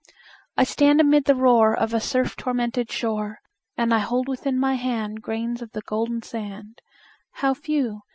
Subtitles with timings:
[0.57, 3.37] I stand amid the roar Of a surf tormented shore,
[3.77, 6.81] And I hold within my hand Grains of the golden sand
[7.33, 8.01] How few!